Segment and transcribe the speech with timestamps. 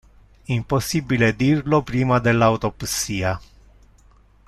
[0.47, 3.39] Impossibile dirlo prima dell'autopsia.